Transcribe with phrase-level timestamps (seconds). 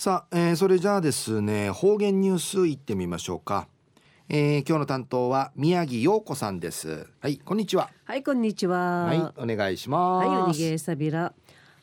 [0.00, 3.68] さあ、えー、それじゃあですね方言ニュースいってみましょうか、
[4.30, 7.06] えー、今日の担当は宮城陽子さんです。
[7.20, 7.90] はいこんにちは。
[8.06, 9.04] はいこんにちは。
[9.04, 10.26] はいお願いします。
[10.26, 11.34] はいおにげさびら。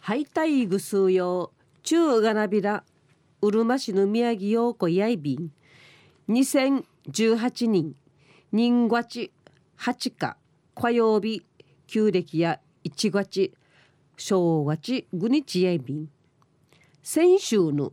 [0.00, 1.52] はいたいぐすうよ。
[1.84, 2.82] 中がなびら。
[3.42, 5.52] うるま市の宮城陽子やいびん。
[6.30, 7.94] 2018年
[8.50, 9.30] 人月
[9.78, 10.36] 8日
[10.74, 11.46] 火曜日。
[11.86, 13.52] 旧暦や1月
[14.16, 16.08] 正月5日やいびん。
[17.04, 17.92] 先週の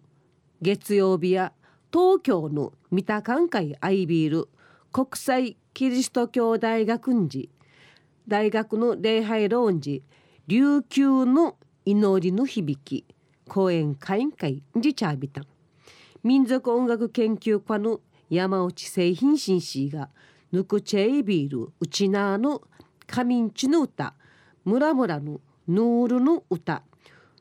[0.62, 1.54] 月曜日や
[1.94, 4.50] 東京の三田寛会アイビール
[4.92, 7.46] 国際キリスト教大学寺
[8.28, 10.04] 大学の礼拝ローン寺
[10.48, 13.06] 琉球の祈りの響き
[13.48, 15.46] 講演会員会にチャービタン。
[16.24, 20.10] 民族音楽研究家の山内製品紳士が
[20.52, 22.62] ヌクチェイビールウチナーの
[23.06, 24.16] 仮眠地の歌
[24.66, 26.84] 村々のヌールの歌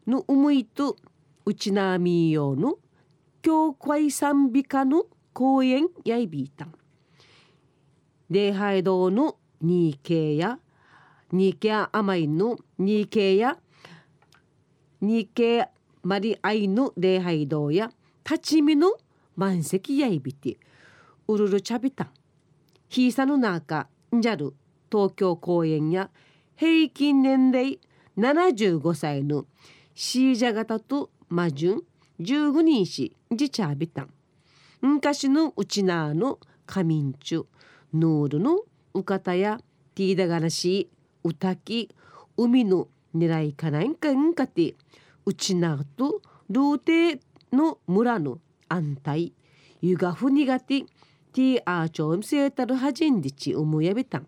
[0.06, 0.96] の思いと
[1.44, 2.74] ウチナーミーヨーの
[3.46, 6.66] 教会賛美歌の公演やいびいた。
[8.28, 10.58] 礼拝堂のニーケや
[11.30, 13.56] ニーケア甘いのニーケや
[15.00, 15.68] ニーケ
[16.02, 17.92] マリアイの礼拝堂や
[18.28, 18.94] 立ち見の
[19.36, 20.56] 満席やいびて
[21.28, 22.10] ウルルチャビタン
[22.88, 24.54] ヒーサの中んじゃる
[24.90, 26.10] 東京公演や
[26.56, 27.78] 平均年齢
[28.18, 29.46] 75歳の
[29.94, 31.84] シージャ型と魔順
[32.18, 34.10] 15人しじちゃびたん。
[34.80, 37.44] 昔のうちなの仮眠中
[37.92, 38.60] ヌールの
[38.94, 39.58] うかたや
[39.94, 40.90] ティーダガナシ
[41.24, 41.90] うたき
[42.36, 44.74] 海の狙いかないんかんかて
[45.24, 47.20] うちなとルーテ
[47.52, 48.38] の村の
[48.68, 49.32] 安泰
[49.80, 50.82] ゆがふにがて
[51.32, 54.26] ティーアーチョウムセータルはじんでち思いやべたん。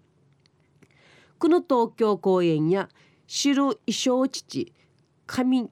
[1.39, 2.89] この東京公園や
[3.27, 4.73] 白衣装父
[5.27, 5.71] 神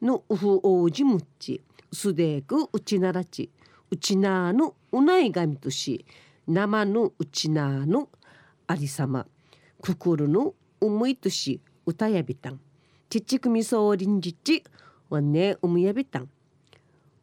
[0.00, 1.60] のウフ王子むっち。
[1.92, 3.50] すでくうちならち。
[3.90, 6.06] うちなのうないがみとし
[6.46, 8.08] 生のうちなの
[8.66, 9.26] ありさま。
[9.82, 12.60] くくるのうむいとし歌やびたん。
[13.10, 14.64] ちちくみそうりんじち
[15.10, 16.30] わねうむやびたん。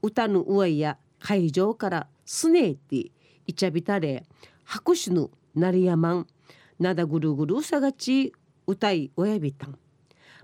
[0.04, 3.12] 歌のうわいや会場からすねえて
[3.48, 4.24] いちゃびたれ
[4.64, 6.28] 拍手のなりやまん。
[6.78, 8.32] なだぐるぐるうさがち
[8.68, 9.80] 歌いおやびたん。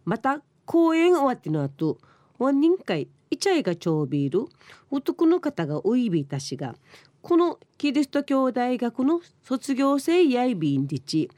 [0.04, 2.00] また公演終わっての後
[2.40, 4.46] 本人会イチャイがちょうびる
[4.90, 6.74] 男の方がおいびたしが
[7.22, 11.30] このキリスト教大学の卒業生やいびんでち。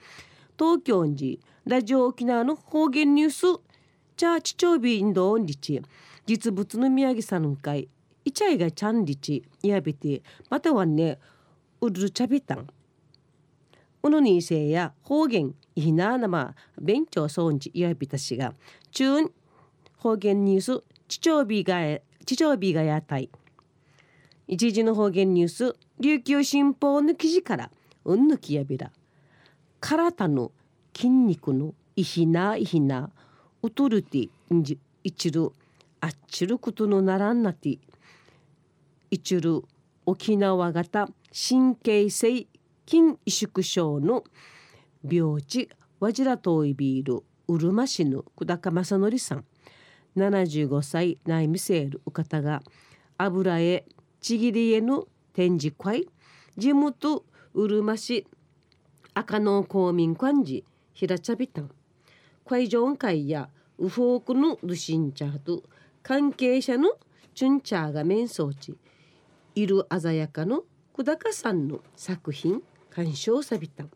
[0.59, 3.59] 東京んじラジオ沖縄の方言ニュース。
[4.15, 5.81] チャーチチョビンドンリチ
[6.27, 7.89] 実物の宮城さん会。
[8.23, 10.21] イチャイがちゃんリチやびて
[10.51, 11.17] またはね
[11.81, 12.67] うるちゃびたん。
[14.03, 18.53] うのにせや方言いななま勉強そうじやびたしが。
[18.91, 19.31] 中
[19.97, 20.83] 方言ニュース。
[21.07, 21.81] ちちょうびが
[22.25, 23.29] ちちょうびがやたい
[24.47, 27.71] 一時の方言ニュース琉球新報の記事から
[28.05, 28.91] うんぬきやびら
[29.79, 30.51] 体の
[30.95, 33.09] 筋肉のいひないひな
[33.61, 34.29] うとるて
[35.03, 35.51] いちる
[36.01, 37.77] あっちることのならんなて
[39.09, 39.63] いちる
[40.05, 42.47] 沖縄型神経性
[42.85, 44.23] 筋萎縮症の
[45.09, 45.69] 病地
[45.99, 49.45] わじらといビールうるま市の久高正則さん
[50.17, 52.61] 75歳ナイミセールお方が
[53.17, 53.85] 油絵
[54.19, 56.07] ちぎり絵の展示会
[56.57, 57.23] 地元
[57.53, 58.27] うるま市
[59.13, 61.71] 赤の公民館寺平茶びたん
[62.45, 65.63] 会場会やウフォークのルシンチャーと
[66.01, 66.97] 関係者の
[67.35, 68.75] チュンチャーが面相地。
[69.53, 70.63] いる鮮やかの
[70.95, 73.91] 久高さんの作品鑑賞さびたん。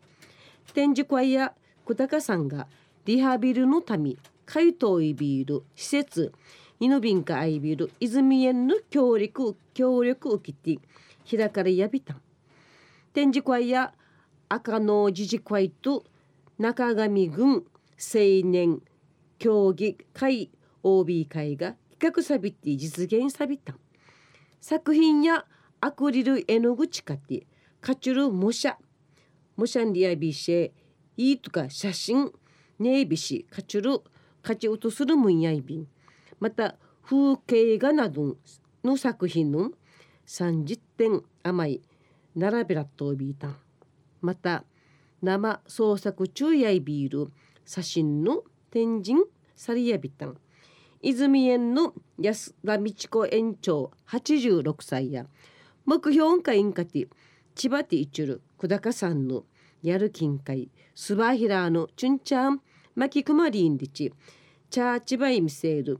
[0.74, 1.54] 展示会や
[1.86, 2.68] 久高さんが
[3.04, 6.32] リハビリのため海東イビール施設
[6.80, 10.80] イノビンカアイビール泉園の協力協力を受けて
[11.30, 12.14] 開かれやびた。
[12.14, 12.20] ん
[13.12, 13.92] 展示会や
[14.48, 16.04] 赤の自治会と
[16.58, 17.64] 中上郡
[17.98, 18.80] 青年
[19.38, 20.50] 協議会
[20.82, 23.74] OB 会が企画さびて実現さびた
[24.60, 25.44] 作品や
[25.80, 27.46] アクリル絵の具ちかて
[27.80, 28.76] カチュル模写。
[29.56, 30.70] 模写リアビシェ
[31.16, 32.32] いいとか写真
[32.78, 34.02] ネイビシカチュル
[34.42, 35.86] 勝ち落とするむんやいびん。
[36.40, 38.36] また風景画など
[38.84, 39.70] の作品の
[40.26, 41.82] 30点余り
[42.34, 43.50] 並べらっとびいた
[44.20, 44.64] また
[45.20, 47.32] 生創作中やいビール
[47.64, 49.20] 写真の天神
[49.54, 50.36] サリヤビタン
[51.00, 55.26] 泉園の安田美智子園長86歳や
[55.84, 57.08] 目標会員かて
[57.54, 59.44] 千葉ティチュル久高さんの
[59.82, 62.60] やる金会スバヒラーのチュンチャン
[62.94, 64.12] マキクマリンリチ
[64.68, 65.98] チャーチバイミセール。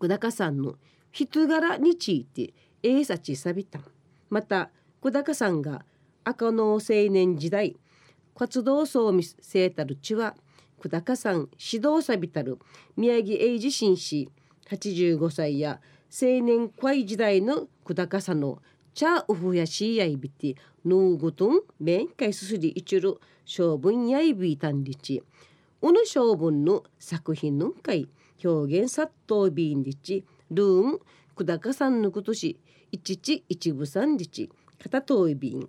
[0.00, 0.74] 久高さんの
[1.12, 2.52] 人柄について
[2.82, 3.78] えいさちさびた。
[4.28, 4.70] また
[5.00, 5.84] 小高さんが
[6.24, 6.80] 赤の青
[7.10, 7.76] 年時代
[8.34, 10.34] 活動層見せたるちは
[10.78, 12.58] 小高さん指導さびたる
[12.96, 14.28] 宮城英二紳士
[14.68, 15.80] 85歳や
[16.10, 18.60] 青年会時代の小高さんの
[18.94, 25.22] チャーウフやシーヤイビティヌーグトン面会すすりいちる性分やいびいたんりち。
[25.86, 28.08] うぬ性分の作品の会
[28.42, 30.98] 表現殺到ビンリチルーン
[31.36, 32.58] 久高さんのことし
[32.90, 34.48] 一ち一部三日
[34.82, 35.68] 片遠い便。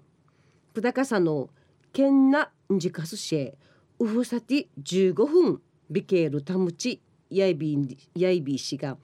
[0.74, 1.50] 久高さんの
[1.92, 3.58] けんなんじかすしえ
[4.00, 7.86] うふさて15分ビケールタムチやいびん
[8.16, 8.96] やいびしが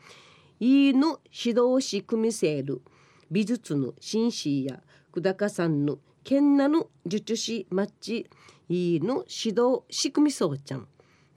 [0.62, 2.82] いいの指導し組みせる
[3.30, 4.80] 美術の紳士や
[5.14, 8.30] 久高さんのけんなの受注しマッチ
[8.70, 10.88] いいの指導仕組みそうちゃん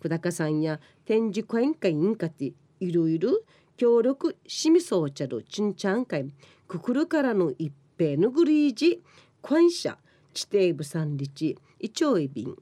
[0.04, 3.40] 久高さんや展示会員会員かていろいろ
[3.78, 6.26] 協力しみそうちゃるちんちゃん会
[6.68, 9.02] くくるからの一平のグリージ
[9.40, 9.96] 感謝
[10.34, 12.54] 地底部三日一丁いびん。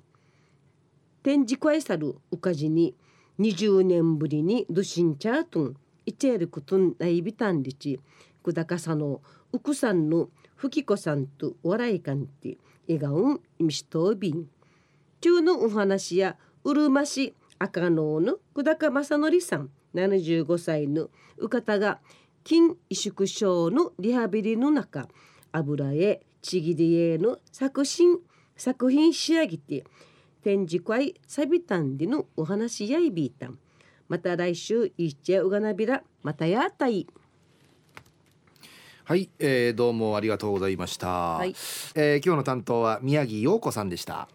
[1.25, 2.95] 展示会さるうかじに
[3.41, 7.99] 20年ぶりにドシンチャートンイチェルクトンライビタンリチ
[8.45, 9.21] 久高さの
[9.53, 12.57] ウクさんの吹子さんと笑いかんて
[12.87, 14.47] 笑顔みしとびん。
[15.21, 19.71] 中のお話やうるま市赤能の久高正則さん。
[19.95, 22.01] 75歳のう方が
[22.47, 22.61] 筋
[22.91, 25.09] 萎縮症のリハビリの中
[25.53, 28.19] 油絵ちぎり絵の作品
[28.57, 29.85] 作品仕上げて
[30.43, 33.59] 展示会サビタンでのお話やいびいたん
[34.09, 37.07] また来週いっちゃうがなびらまたやったい。
[39.05, 41.55] はい、えー、どうもありがとうございました、はい。
[41.95, 44.29] えー今日の担当は宮城陽子さんでした